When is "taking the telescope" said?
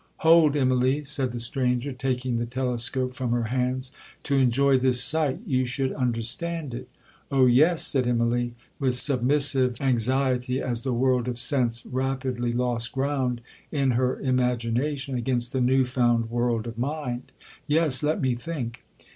1.93-3.13